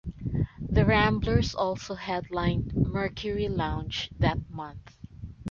The 0.67 0.83
Ramblers 0.83 1.53
also 1.53 1.93
headlined 1.93 2.73
Mercury 2.75 3.47
Lounge 3.47 4.09
that 4.17 4.39
month. 4.49 4.97